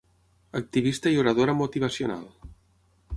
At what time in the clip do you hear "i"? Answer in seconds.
1.15-1.19